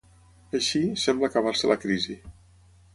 Així, 0.59 0.81
sembla 1.03 1.31
acabar-se 1.31 1.73
la 1.73 1.79
crisi. 1.87 2.21